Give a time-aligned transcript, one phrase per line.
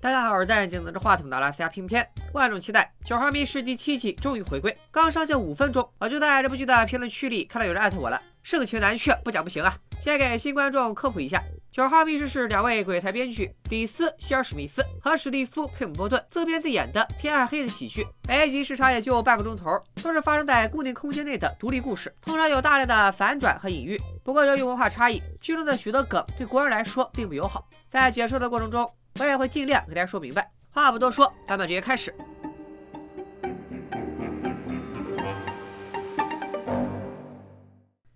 [0.00, 4.76] 大家好，我是戴眼镜拿着话筒的阿拉斯加片片，万众期待《九号密室》第七季终于回归。
[4.92, 9.76] 刚上线五分钟，我就在这部剧的评论区里看到有人艾特我了，盛情难却，不讲不行啊！
[10.00, 11.38] 先给新观众科普一下，
[11.72, 12.84] 《九号密室》是两位。
[12.84, 24.00] 鬼才编剧李斯·希尔史密斯和史蒂夫·佩姆波顿自编自演的偏暗黑的喜剧，每一集时长也就半个钟头，都是发生在固定空间内的独立故事，通常有大量的反转和隐喻。
[24.22, 28.88] 不过由于文化差异，剧中的许多梗对国人来说并不友好，在解说的过程中。
[29.20, 30.50] 我也会尽量给大家说明白。
[30.70, 32.14] 话不多说，咱们直接开始。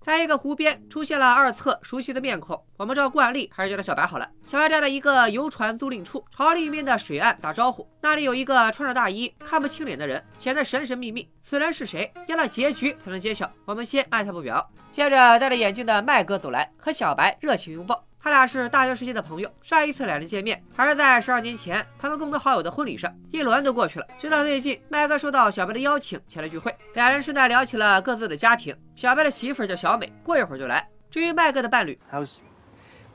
[0.01, 4.29] 在一个湖边出现了二侧熟悉的面孔，我们照惯例还是叫他小白好了。
[4.45, 7.89] 小白站在一个游船租赁处，朝另一边的水岸打招呼。
[8.01, 11.31] 那里有一个穿着大衣、看不清脸的人，显得神神秘秘。
[11.41, 12.13] 此人是谁？
[12.27, 13.51] 要到结局才能揭晓。
[13.65, 14.69] 我们先按下不表。
[14.91, 18.05] 接着，戴着眼镜的麦哥走来，和小白热情拥抱。
[18.23, 24.07] 他俩是大学时期的朋友，上一次两人见面还是在十二年前他们共同好友的婚礼上，一轮都过去了。
[24.17, 28.77] 直到最近，麦哥收到小白的邀请前来聚会，俩人顺带聊起了各自的家庭。
[28.95, 30.89] 小白的媳妇叫小美，过一会儿就来。
[31.11, 32.39] 至于麦哥的伴侣，How's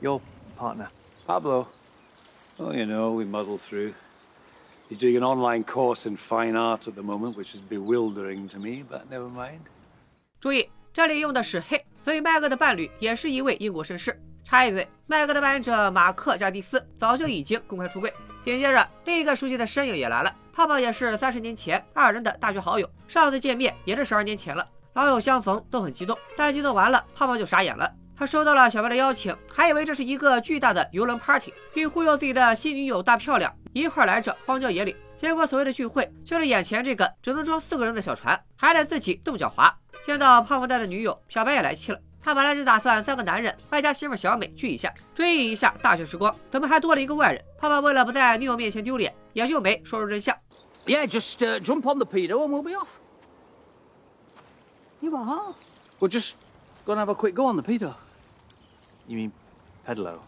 [0.00, 0.20] your
[0.58, 0.88] partner
[1.26, 3.94] Pablo？Oh, you know, we muddle through.
[4.90, 8.58] He's doing an online course in fine art at the moment, which is bewildering to
[8.58, 9.60] me, but never mind.
[10.38, 14.20] 注意，这里用的是 he，所以麦哥的伴侣也是一位英国绅士。
[14.48, 18.10] 插一嘴，麦克的扮演者马克加蒂斯早就已经公开出柜。
[18.40, 24.66] 紧接着，另一个熟悉的身影也来了，泡泡也是三十年前二人的大学好友，上次见面也是十二年前了。
[24.94, 27.92] 老友相逢都很激动，但激动完了，泡泡就傻眼了。
[28.16, 34.96] 他收到了小白的邀请，还以为这是一个巨大的游轮 party，并忽悠自己的新女友大漂亮一块来这荒郊野岭。
[35.14, 39.76] 结果所谓的聚会，就是眼前这个只能装四个人的小船，还得自己动脚划。
[40.06, 42.00] 见到泡泡带的女友，小白也来气了。
[42.28, 47.42] 他本来只打算三个男人外加媳妇小美聚一下，追忆一下大学时光，怎么还多了一个外人？
[47.58, 50.36] 胖胖为了不在女友面前丢脸，也就没说出真相。
[50.84, 52.98] Yeah, just jump on the pedo and we'll be off.
[55.00, 55.54] You are?
[56.00, 56.32] We're just
[56.84, 57.94] gonna have a quick go on the pedo.
[59.06, 59.30] You mean
[59.86, 60.18] pedalo?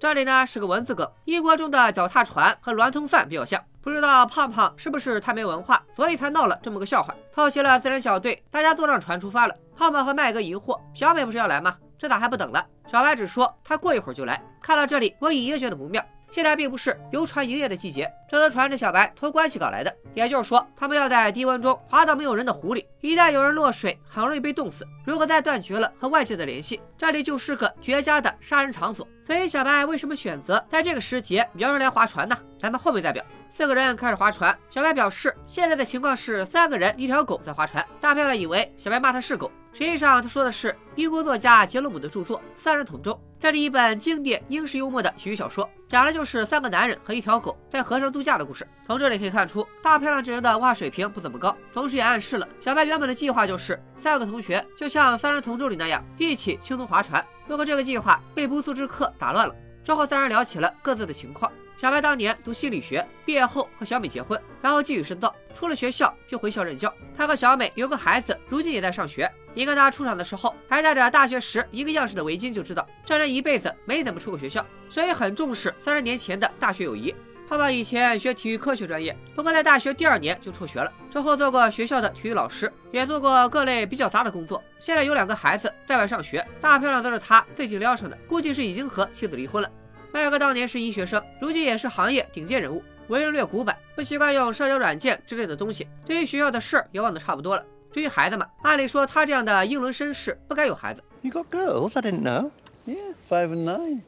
[0.00, 3.62] 这里呢是个文字梗，英国中的脚踏船和娈童饭比较像。
[3.82, 7.14] 不知道胖胖是不是太没文化，所以才闹了这么个笑话。
[7.30, 9.54] 凑齐了四人小队，大家坐上船出发了。
[9.76, 11.76] 胖胖和麦哥疑惑：小美不是要来吗？
[11.98, 12.66] 这咋还不等了？
[12.90, 14.42] 小白只说他过一会儿就来。
[14.62, 16.02] 看到这里，我隐约觉得不妙。
[16.30, 19.94] 现在并不是游船营业的季节，这艘船是小白托关系搞来的。
[20.14, 24.86] 也就是说，他们要在低温中滑到没有人的湖里，一旦有人落水，很容易被冻死。
[25.04, 29.06] 如果再断绝了和外界的联系，这里就是个绝佳的杀人场所。
[29.26, 32.36] 所以，小白为什么选择在这个时节邀人来划船呢？
[32.58, 33.24] 咱们后面再表。
[33.52, 37.82] 四个人开始划船，小白表示现在的情况是三个人一条狗在划船。
[38.00, 48.66] 大漂亮以为小白骂他是狗，实际上他说的是英国作家杰罗姆的著作《三人桶中》，这是一本经典英式幽默的喜剧小说，讲的就是三个男人和一条狗在河上度假的故事。
[48.86, 57.24] 从这里可以看出，大漂亮这人的文化水平不怎么高，同时也暗示了小白原本的计划就是三个同学就像《三人同舟》里那样一起轻松划船。
[57.46, 59.54] 不过这个计划被不速之客打乱了。
[59.84, 61.52] 之后三人聊起了各自的情况。
[61.76, 66.92] 小白当年读心理学，毕业后和小美结婚，然后继续深造，出了学校就回校任教。
[67.14, 69.30] 他和小美有个孩子，如今也在上学。
[69.52, 77.14] 你看他出场的时候还戴着大学时一个样式的围巾，就知道这人一辈子没怎么出过学校，所以很重视三十年前的大学友谊。
[77.46, 80.90] 泡泡以前学体育科学专业，不过在大学第二年就辍学了。
[81.10, 84.60] 之后做过学校的体育老师，也做过各类比较杂的工作。
[84.80, 89.70] 现在有两个孩子在外上学，大漂亮都是他最近撩上的，估计是已经和妻子离婚了。
[90.15, 95.87] 麦哥当年是医学生，如今也是行业顶尖人物，为人略古板，不习惯用社交软件之类的东西。
[96.05, 97.65] 对于学校的事儿也忘得差不多了。
[97.91, 101.03] 至于孩子嘛，按理说他这样的英伦绅士不该有孩子。
[101.21, 101.97] You got girls?
[101.97, 102.51] I didn't know.
[102.85, 104.01] Yeah, five and nine.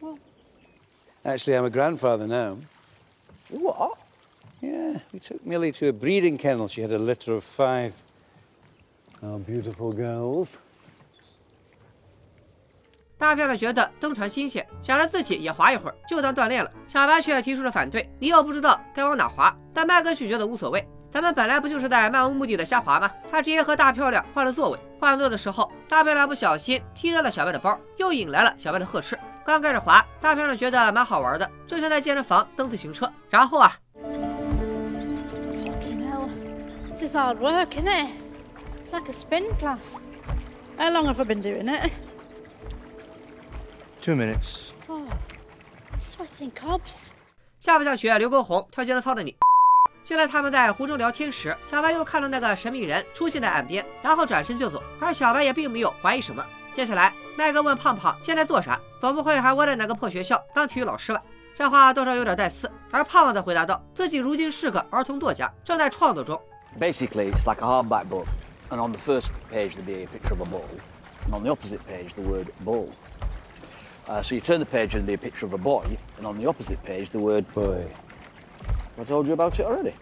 [0.00, 0.18] Well,
[1.24, 2.58] actually, I'm a grandfather now.
[3.50, 3.98] What?
[4.62, 6.68] Yeah, we took Millie to a breeding kennel.
[6.68, 7.92] She had a litter of five.
[9.22, 10.56] Oh, beautiful girls.
[13.19, 16.71] 大漂亮觉得登船新鲜，想着自己也划一会儿，就当锻炼了。
[16.87, 19.53] 小白却提出了反对，你又不知道该往哪划。
[19.73, 23.11] 但麦哥却觉得无所谓，咱们本来不就是在漫无目的的瞎划吗？
[23.29, 29.19] 他直接和大漂亮换了座位，换座的时候，大漂亮不小心踢到了小白的包，又引来了小白的呵斥。
[29.43, 33.11] 刚开始滑，大漂亮觉得蛮好玩的，就像在健身房蹬自行车。
[33.29, 33.73] 然后啊
[35.61, 36.29] ，Fucking hell,
[36.89, 38.11] this is hard work, isn't it?
[38.85, 39.97] It's like a spin class.
[40.77, 41.91] How long have I been doing it?
[44.09, 44.71] Two minutes.
[44.87, 45.03] Oh,
[46.01, 47.09] sweating cobs.
[47.59, 49.35] 下不下雪刘畊宏跳健身操的你。
[50.03, 54.81] 就在他们在湖中聊天时，小白又看到那个神秘人出现在岸边，然后转身就走。
[54.99, 56.43] 而小白也并没有怀疑什么。
[56.73, 58.79] 接下来，麦哥问胖胖现在做啥？
[58.99, 61.21] 总不会还窝在哪个破学校当体育老师吧？
[61.53, 62.67] 这话多少有点带刺。
[62.89, 66.41] 而胖胖则回答道，自己如今是个儿童作家，正在创作中。
[66.79, 68.25] Basically, it's like a hardback book,
[68.71, 70.65] and on the first page there'd be a picture of a ball,
[71.27, 72.87] and on the opposite page the word ball.
[74.08, 75.84] Uh, so you turn the page and there'd be a picture of a boy,
[76.18, 77.86] and on the opposite page the word Boy.
[78.98, 79.94] I told you about it already.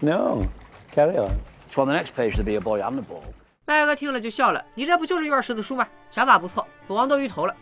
[0.00, 0.46] No.
[0.92, 1.38] Carry on.
[1.68, 3.24] So on the next page there'd be a boy and a ball.
[3.66, 5.88] 麦哥听了就笑了，你这不就是一本识字书吗？
[6.10, 7.56] 想法不错，我王多鱼头了。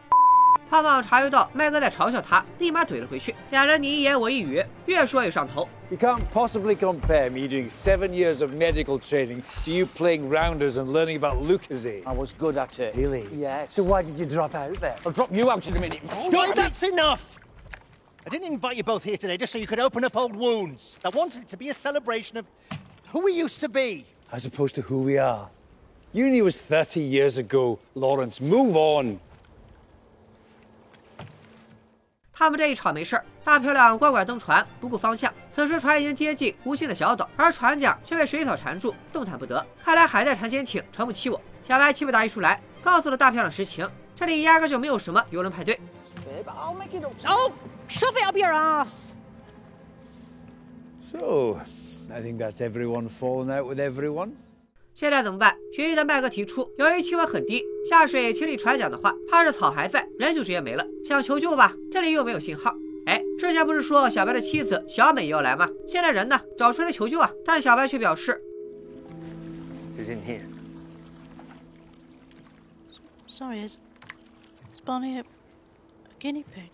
[0.72, 3.34] 胖胖察觉到麦哥在嘲笑他，立马怼了回去。
[3.50, 5.68] 俩人你一言我一语，越说越上头。
[5.90, 10.78] You can't possibly compare me doing seven years of medical training to you playing rounders
[10.78, 12.02] and learning about Lucasade.
[12.06, 12.96] I was good at it.
[12.96, 13.28] Really?
[13.38, 13.74] Yes.
[13.74, 14.96] So why did you drop out there?
[15.04, 16.00] I'll drop you out in a minute.
[16.32, 17.38] Well, that's enough!
[18.24, 20.98] I didn't invite you both here today just so you could open up old wounds.
[21.04, 22.46] I wanted it to be a celebration of
[23.10, 24.06] who we used to be.
[24.32, 25.50] As opposed to who we are.
[26.14, 28.40] Uni was 30 years ago, Lawrence.
[28.40, 29.20] Move on.
[32.37, 35.33] 他们这一吵没事儿，大漂亮乖乖登船，不顾方向。
[35.49, 39.65] 此时船已经接近无心的小岛，而船桨却被水草缠住，动弹不得。
[39.83, 41.41] 看来海带船潜艇撑不起我。
[41.63, 45.79] 小白气不打一处来，告诉了大漂亮实情，这里压根就没有什么游轮派对。
[47.25, 47.51] Oh,
[47.89, 49.13] shove it up your ass.
[51.11, 51.57] So,
[52.13, 54.33] I think that's everyone falling out with everyone.
[54.97, 55.55] 现在怎么办？
[55.71, 60.83] 学医的麦克提出，由于气温很低，下水清理船桨的话，怕是草还在，人就直接没了。
[61.05, 62.73] 想求救吧，这里又没有信号。
[63.05, 65.69] 哎，之前不是说小白的妻子小美也要来吗？
[65.87, 66.41] 现在人呢？
[66.57, 67.31] 找出来求救啊！
[67.45, 68.41] 但小白却表示
[69.95, 70.41] ，Who's in here?
[73.27, 73.77] Sorry, is,
[74.73, 75.25] is Bonnie a, a
[76.19, 76.71] guinea pig?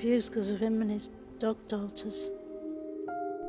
[0.00, 1.08] Fused Cause Of Him And His
[1.40, 2.30] dog daughters.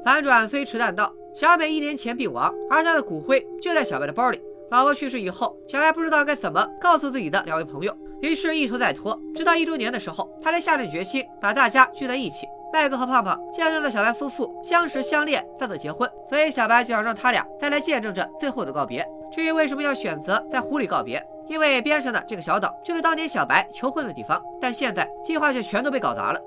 [0.04, 4.42] 反转虽迟但到，小美一年前病亡，而她的骨灰就在小白的包里。
[4.72, 12.48] 老婆去世以后，小白不知道该怎么告诉自己的两位朋友，于是，一拖再拖，直到一周年的时候，他才下定决心把大家聚在一起。
[12.72, 19.04] 麦克和胖胖见证了小白夫妇相识相恋，再度结婚，所以小白就想让他俩再来见证这最后的告别。
[19.31, 26.40] 至于为什么要选择在湖里告别，因为边上的这个小岛就是当年小白求婚的地方，但现在计划却全都被搞砸了。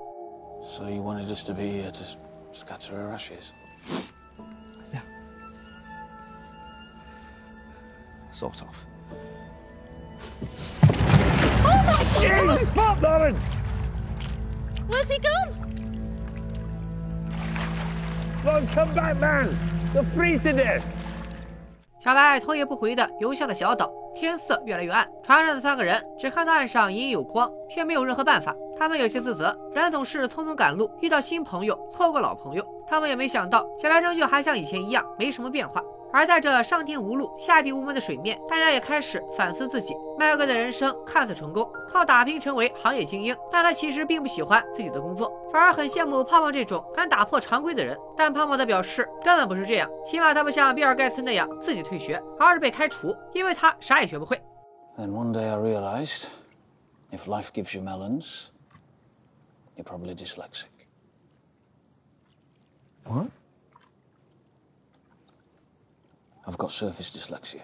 [0.63, 2.03] So you wanted us to be here to
[2.53, 3.51] scatter her ashes?
[8.31, 8.69] Sort of.
[11.63, 13.43] Oh my Jesus, Pop Lawrence!
[14.87, 15.53] Where's he gone?
[18.43, 19.55] Lawrence, come back, man!
[19.93, 20.81] You're freeze to death!
[21.99, 23.91] 小白头也不回地游向了小岛。
[24.23, 28.55] 天色越来越暗，船上的三个人只看到岸上隐隐有光，却没有任何办法。
[28.79, 32.65] 他们有些自责，人总是匆匆赶路，遇到新朋友，错过老朋友。
[32.87, 35.83] 他们也没想到，小白仍旧还像以前一样，没什么变化。
[36.13, 39.95] 而在这上天无路、下地无门的水面，大家也开始反思自己。
[40.15, 47.97] 麦克的人生看似成功，靠打拼成为行业精英，但他其实并不喜欢自己的工作，反而很羡慕胖胖这种敢打破常规的人。
[48.15, 54.39] 但胖胖则表示根本不是这样，起码他不像比尔盖茨那样自己退学，而是被开除，因为他啥也学不会。
[54.95, 56.25] Then one day I realized,
[57.11, 58.49] if life gives you melons,
[59.75, 60.67] you're probably dyslexic.
[63.03, 63.29] What?
[66.45, 67.61] I've got surface dyslexia.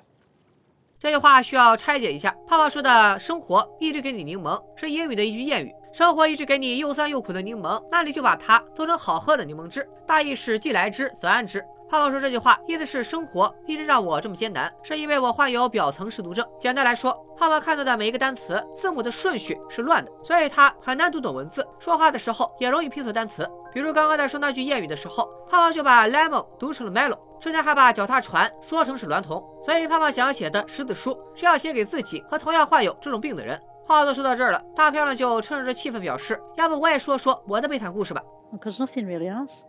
[0.99, 2.31] 这句话需要拆解一下。
[2.47, 5.73] 胖胖说的“生活一直给你柠檬”是英语的一句谚语。
[5.93, 9.87] 生活一直给你又酸又苦的柠檬，那你就把它做成好喝的柠檬汁。
[10.05, 11.65] 大意是既来之则安之。
[11.89, 16.47] 胖胖说这句话意思是生活一直让我这么艰难，是因为我患有表层视读症。
[16.59, 23.49] 简单来说，胖胖看到的每一个单词字母的顺序是乱的，所以他很难读懂文字，说话的时候也容易拼错单词。
[23.73, 27.17] 比如刚刚在说那句谚语的时候，胖胖就把 lemon 读成了 melon。
[27.39, 33.59] 之前还把脚踏船说成是娈童，所以胖胖想要写的识字书是要写给自己和同样患有这种病的人。
[33.85, 38.21] 话都说到这儿了，大漂亮就趁着这气氛表示，要不我也说说我的悲惨故事吧。
[38.51, 39.61] Because nothing really else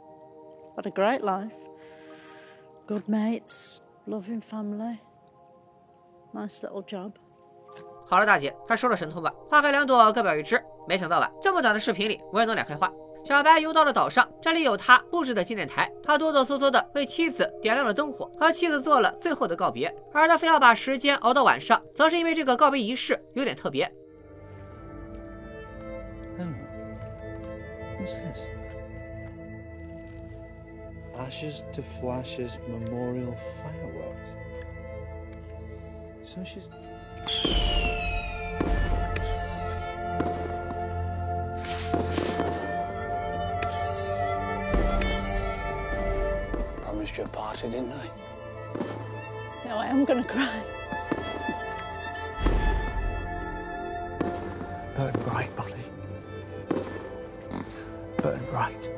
[0.77, 1.51] but a great life.
[2.87, 4.99] Good mates, loving family.
[6.35, 7.13] Nice little job.
[8.07, 9.33] 好了，大姐，快收了神通吧。
[9.49, 10.63] 花开两朵，各表一枝。
[10.89, 12.93] 没想到吧，这么短的视频里，我也能两开花。
[13.31, 15.89] 小白游到了岛上，这里有他布置的纪念台。
[16.03, 19.95] 他哆哆嗦嗦地为妻子点亮了灯火，和妻子做了最后的告别。
[20.13, 23.89] 而他非要把时间熬到晚上，则是因为这个告别仪式有点特别。
[31.17, 34.31] Ashes to Flash's memorial fireworks.
[36.25, 37.60] So she's.
[47.27, 48.09] Naughty, didn't I?
[49.69, 50.49] No, I am gonna cry.
[54.97, 55.85] Burn bright, Molly.
[58.23, 58.91] Burn bright.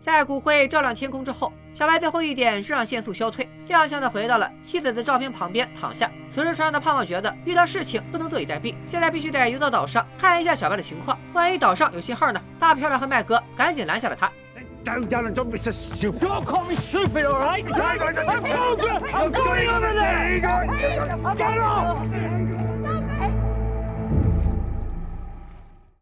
[0.00, 6.10] 在骨灰照亮天空之后，小白最后一点是让限速消退，踉跄的回到了妻子的照片旁边躺下。
[6.30, 12.40] 此时船上的胖胖觉得遇到事情不能坐以待毙，现在必须得游到岛上看一下小白的情况，万一岛上有信号呢？
[12.58, 14.30] 大漂亮和麦哥赶紧拦下了他。
[14.84, 16.20] Down, down, and don't be so stupid.
[16.20, 17.62] Don't call me stupid, all right?
[17.62, 18.16] I'm going,
[19.12, 20.40] I'm going over there.
[21.36, 21.98] Get off!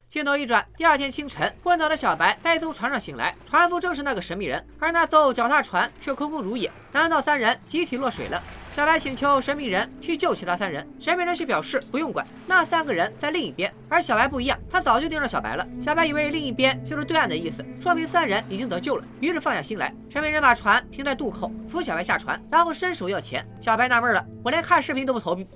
[0.09, 6.71] 镜头一转，第二天清晨，昏倒的小白在一艘船上醒来，船夫正是那个神秘人，而那艘脚踏船却空空如也。
[6.92, 8.42] 难道三人集体落水了？
[8.76, 13.73] 小白请求神秘人去救其他三人，神秘人却表示不用管，那三个人在另一边。
[13.88, 15.66] 而小白不一样，他早就盯上小白了。
[15.80, 19.90] 小白以为另一边就是对岸的意思，说明三人已经得救了，于是放下心来。
[20.11, 23.42] 神秘人把船停在渡口，扶小白下船，然后伸手要钱。
[23.59, 25.49] 小白纳闷了，我连看视频都不投币。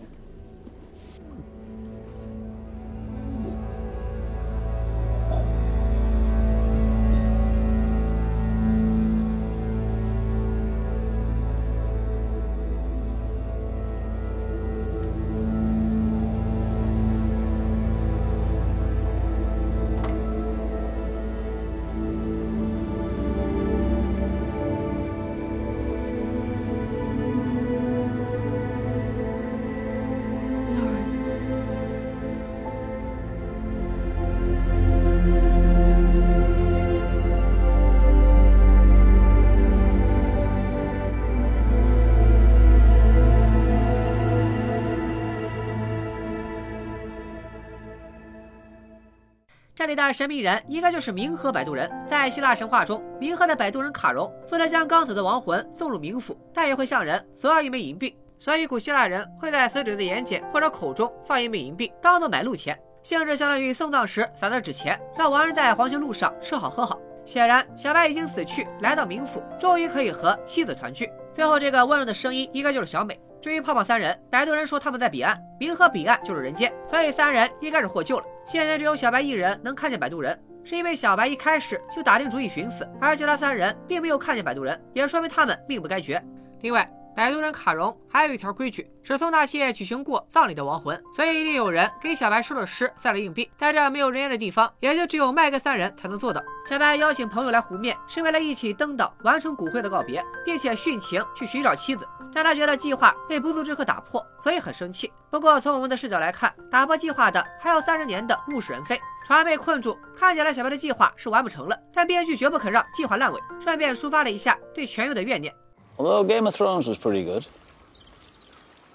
[49.90, 51.90] 里的神秘人应该就是冥河摆渡人。
[52.06, 58.16] 在希腊神话中，冥河的摆渡人卡戎负责将刚走的亡魂送入冥府，但也会向人索要一枚银币。
[58.38, 66.98] 所以古希腊人会在死者的眼睑或者口中放一枚银币，当做买路钱，性质相当于送葬时撒的纸钱，让亡人在黄泉路上吃好喝好。
[67.24, 71.10] 显然，小白已经死去，来到冥府，终于可以和妻子团聚。
[71.34, 73.20] 最后，这个温柔的声音应该就是小美。
[73.40, 78.24] 至于胖胖三人，摆渡人说他们在彼岸，冥河彼岸就是人间，所以三人应该是获救了。
[78.44, 86.22] 现在只有小白一人能看见摆渡人，是因为小白一开始就打定主意寻死，而其他三人并没有看见摆渡人，也说明他们命不该绝。
[86.60, 86.86] 另外，
[87.16, 93.50] 摆渡人卡戎还有一条规矩，只送那些举行过葬礼的亡魂，所以一定有人给小白收了尸，塞了硬币。
[93.58, 96.40] 在这没有人烟的地方，也就只有麦哥三人才能做到。
[96.66, 102.06] 小白邀请朋友来湖面，是为了一起登岛完成骨灰的告别，并且殉情去寻找妻子。
[102.32, 105.12] 但他觉得计划被不速之客打破，所以很生气。
[105.30, 109.00] 不过从我们的视角来看，打破计划的还有三十年的物是人非。
[109.26, 115.52] 船被困住，看起来小白的计划是完不成了，但编剧绝不肯让计划烂尾，顺便抒发了一下对全友的怨念。
[116.00, 117.44] Although Game of Thrones was pretty good,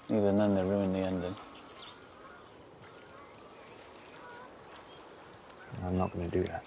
[0.08, 1.36] even then they ruined the ending.
[5.86, 6.62] I'm not going to do that.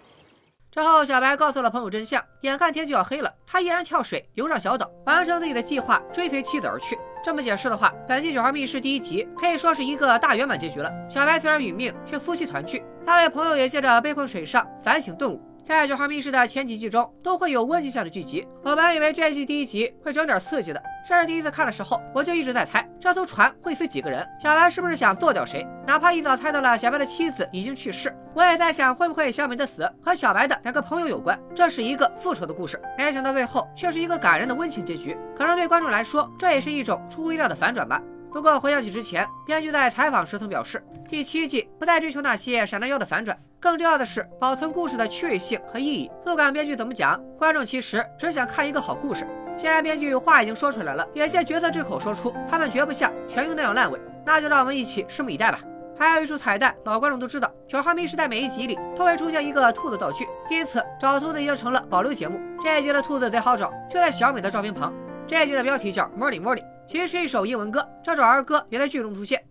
[0.72, 2.24] 之后，小白告诉了朋友真相。
[2.44, 6.98] 眼看天就要黑了，他依然跳水游上小岛，完成自己的计划，追随妻子而去。
[7.22, 10.90] 这么解释的话，本季《九号密室》第一集可以说是一个大圆满结局了。
[11.10, 12.82] 小白虽然殒命，却夫妻团聚。
[13.04, 15.42] 三位朋友也借着被困水上反省顿悟。
[15.70, 18.44] 在《九号密室》的前几季中，都会有温馨向的剧集。
[18.64, 24.28] 我本以为这一季第一集会整点刺激的，甚至第一次看的时候，我就一直在猜这艘船会死几个人。
[24.42, 25.64] 小白是不是想做掉谁？
[25.86, 31.40] 哪怕一早猜到了小白的妻子已经去世，我也在想会不会小美的死和小白的两个朋友有关？
[31.56, 32.82] 这是一个复仇的故事。
[32.98, 35.16] 没想到最后却是一个感人的温情结局。
[35.38, 38.02] 可能对观众来说，这也是一种出乎意料的反转吧。
[38.32, 46.12] 不过回想起之前，编剧在采访时曾表示，第七季不再追求那些闪亮腰的反转，更重要的是保存故事的趣味性和意义。
[46.24, 49.28] 不管编剧怎么讲，观众其实只想看一个好故事。
[49.58, 55.60] 既然编剧话已经说出来了，也借角色之口说出，他们绝不像全游那样烂尾，那就让我们一起拭目以待吧。
[55.98, 62.40] 还有一处彩蛋，老观众都知道，九号密室在每一集里都会出现一个兔子道具，因此找兔子已经成了保留节目。
[62.64, 64.94] 这一集的兔子贼好找，就在小美的照片旁。
[65.28, 69.46] 这一集的标题叫《Molly Molly》，其实是一首英文歌，这首儿歌也在剧中出现。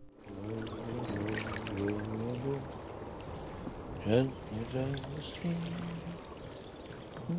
[4.05, 4.29] Gently
[4.75, 5.55] down the stream.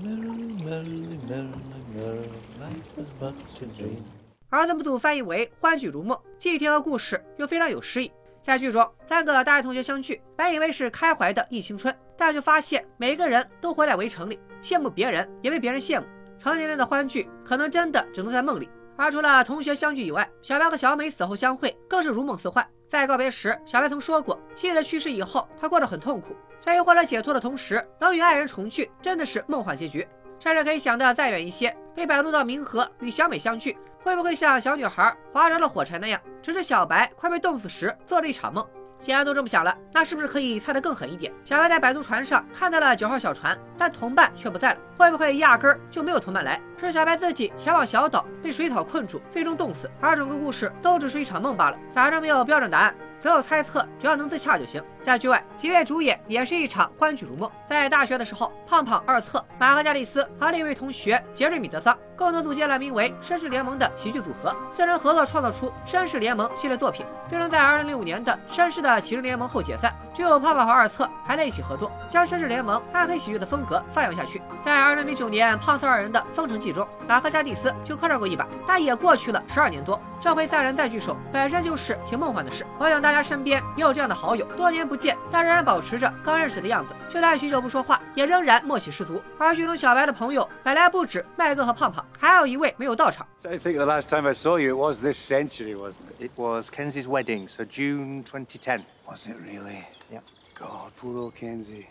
[0.01, 1.51] Merrily, merrily, merrily,
[1.93, 2.29] merrily,
[2.61, 4.03] life is but a dream.
[4.49, 8.09] 而字幕组翻译为“欢聚如梦”，既贴合故事，又非常有诗意。
[8.41, 16.07] 在剧中，三个大学同学相聚，本以为是开怀的忆青春，但却发现每个人都活在围城里，羡慕别人，也被别人羡慕。
[16.39, 18.69] 成年人的欢聚，可能真的只能在梦里。
[18.99, 22.67] 而除了同学相聚以外，小白和小美死后相会，更是如梦似幻。
[22.85, 26.35] 在告别时，小白曾说过，妻子去世以后，他过得很痛苦。
[26.59, 30.05] 在于获得解脱的同时，能与爱人重聚，真的是梦幻结局。
[30.37, 38.67] 甚至可以想得再远一些，被摆渡到冥河与小美相聚，会不会像小女孩划着了火柴那样，只是小白快被冻死时做了一场梦？
[38.99, 41.31] 既然都这么想了，那是不是可以猜得更狠一点？
[41.43, 46.61] 小白在摆渡船上看到了九号小船，但同伴却不在了，会不会压根儿就没有同伴来？
[46.77, 51.77] 是小白自己前往小岛被水草困住，最终冻死，而整个故事都只是一场梦罢了？
[51.93, 52.93] 反正没有标准答案。
[53.21, 54.83] 所有猜测只要能自洽就行。
[55.01, 57.49] 在剧外，几位主演也是一场欢聚如梦。
[57.67, 67.05] 在大学的时候，胖胖、二侧、马赫加利斯和另一位同学杰瑞米德桑共同组建了名为《绅士联盟》的喜剧组合，四人合作创造出《绅士联盟》系列作品。
[67.29, 74.41] 最终在2005年的《绅士的骑士联盟》后解散，只有胖胖和二侧还在一起合作，将《绅士联盟》暗黑喜剧的风格发扬下去。
[74.65, 79.99] 在2009年胖四二人的《封城记》中，马赫加蒂斯就客串过一把，但也过去了十二年多。
[80.19, 82.65] 这回三人再聚首，本身就是挺梦幻的事。
[82.77, 89.21] 我想大家身边也有这样的好友，多年不见，但仍然保持着刚认识的样子，就算许久不说话，也仍然默契十足。
[89.37, 93.25] 而剧中小白的朋友本来不止麦哥和胖胖，还有一位没有到场。
[93.39, 96.25] So I think the last time I saw you, it was this century, wasn't it?
[96.25, 98.83] It was Kenzie's wedding, so June 2010.
[99.07, 99.85] Was it really?
[100.09, 100.21] Yeah.
[100.59, 101.87] God, poor old Kenzie.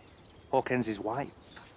[0.50, 1.28] Or Kenzie's wife.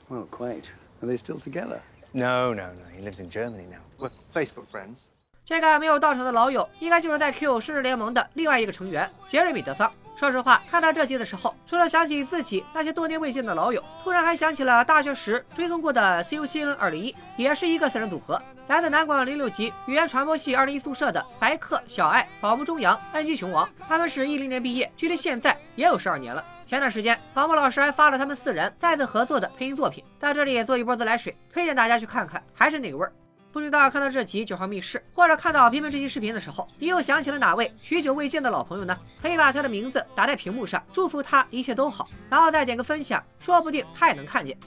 [0.09, 0.71] Well, quite.
[1.01, 1.81] Are they still together?
[2.13, 2.83] No, no, no.
[2.95, 3.81] He lives in Germany now.
[3.97, 5.07] We're Facebook friends.
[5.51, 9.91] 这个没有到场的老友，应该就是在 Q 绅士联盟的另外一个成员杰瑞米德桑。
[10.15, 26.41] 说实话，看到这集的时候，除了想起自己那些多年未见的老友，突然还想起了大学时追踪过的 CUCN 二零一，也是一个四人组合，来自南广零六级语言传播系二零一宿舍的白客、小爱、宝木中阳、安吉熊王，他们是一零年毕业，距离现在也有十二年了。
[26.65, 33.11] 前段时间，宝木老师还发了他们四人再次合作的配音作品，在这里也做一波自来水，推荐大家去看看，还是那个味儿。
[33.51, 38.97] 不知道看到这集《九号密室》，或者看到偏偏这期视频的时候，你又想起了哪位许久未见的老朋友呢？
[39.21, 44.57] 可以把他的名字打在屏幕上，祝福他一切都好，然后再点个分享，说不定他也能看见。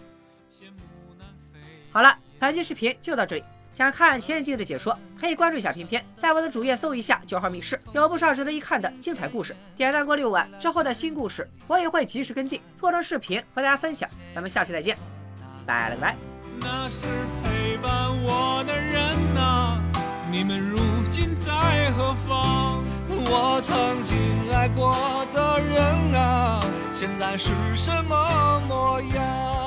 [1.90, 3.44] 好了，本期视频就到这里。
[3.72, 9.56] 想看前几季的解说，可以关注一下偏偏，在我的主页搜一下《九号密室》，有不少值得一看的精彩故事。
[9.76, 14.08] 点赞过六万之后的新故事，我也会及时跟进，做成视频和大家分享。
[14.32, 14.96] 咱们下期再见，
[15.66, 16.33] 拜了个拜。
[16.60, 17.06] 那是
[17.42, 19.78] 陪伴我的人呐、
[20.30, 20.78] 你们如
[21.10, 22.82] 今在何方？
[23.26, 24.16] 我曾经
[24.52, 26.60] 爱过的人啊，
[26.92, 29.63] 现在是什么模样？